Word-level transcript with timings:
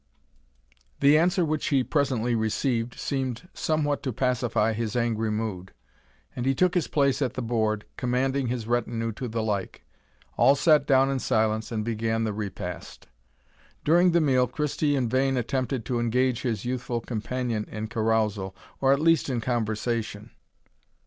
_]The 0.99 1.15
answer 1.15 1.45
which 1.45 1.67
he 1.67 1.83
presently 1.83 2.33
received 2.33 2.95
seemed 2.99 3.47
somewhat 3.53 4.01
to 4.01 4.11
pacify 4.11 4.73
his 4.73 4.95
angry 4.95 5.29
mood, 5.29 5.73
and 6.35 6.47
he 6.47 6.55
took 6.55 6.73
his 6.73 6.87
place 6.87 7.21
at 7.21 7.35
the 7.35 7.41
board, 7.43 7.85
commanding 7.97 8.47
his 8.47 8.65
retinue 8.65 9.11
to 9.11 9.27
the 9.27 9.43
like. 9.43 9.85
All 10.37 10.55
sat 10.55 10.87
down 10.87 11.11
in 11.11 11.19
silence, 11.19 11.71
and 11.71 11.85
began 11.85 12.23
the 12.23 12.33
repast. 12.33 13.09
During 13.85 14.09
the 14.09 14.21
meal 14.21 14.47
Christie 14.47 14.95
in 14.95 15.07
vain 15.07 15.37
attempted 15.37 15.85
to 15.85 15.99
engage 15.99 16.41
his 16.41 16.65
youthful 16.65 17.01
companion 17.01 17.65
in 17.69 17.85
carousal, 17.85 18.55
or, 18.79 18.91
at 18.93 18.99
least, 18.99 19.29
in 19.29 19.39
conversation. 19.39 20.31